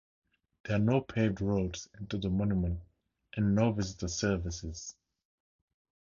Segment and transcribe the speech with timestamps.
[0.65, 2.81] There are no paved roads into the monument
[3.37, 4.95] and no visitor services.